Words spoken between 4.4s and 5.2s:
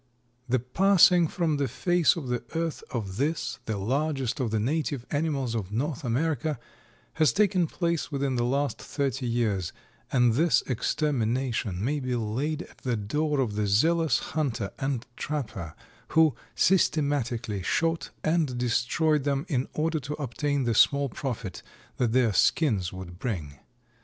the native